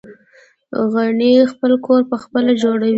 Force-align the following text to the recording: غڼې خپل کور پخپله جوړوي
غڼې 0.93 1.31
خپل 1.51 1.71
کور 1.85 2.01
پخپله 2.11 2.51
جوړوي 2.61 2.89